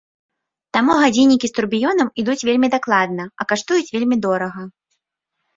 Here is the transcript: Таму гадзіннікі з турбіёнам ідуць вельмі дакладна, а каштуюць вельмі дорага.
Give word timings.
Таму 0.77 0.93
гадзіннікі 1.01 1.49
з 1.51 1.53
турбіёнам 1.57 2.09
ідуць 2.23 2.37
вельмі 2.49 2.67
дакладна, 2.77 3.23
а 3.45 3.47
каштуюць 3.53 3.93
вельмі 3.99 4.15
дорага. 4.29 4.61